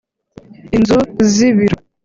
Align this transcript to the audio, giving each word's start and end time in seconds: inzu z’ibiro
inzu 0.75 0.99
z’ibiro 1.31 1.77